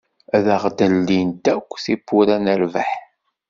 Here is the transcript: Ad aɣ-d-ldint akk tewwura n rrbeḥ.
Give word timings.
Ad 0.35 0.45
aɣ-d-ldint 0.55 1.45
akk 1.55 1.69
tewwura 1.85 2.35
n 2.37 2.45
rrbeḥ. 2.61 2.91